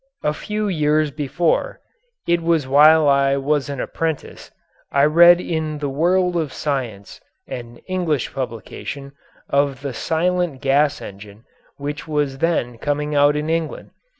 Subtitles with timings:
[0.23, 1.79] A few years before
[2.27, 4.49] it was while I was an apprentice
[4.91, 9.11] I read in the World of Science, an English publication,
[9.47, 11.43] of the "silent gas engine"
[11.77, 13.91] which was then coming out in England.